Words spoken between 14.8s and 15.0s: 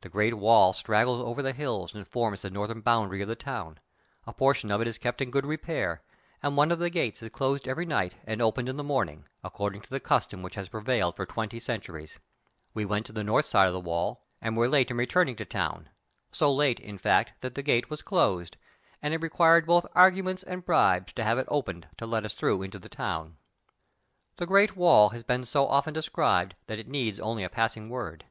in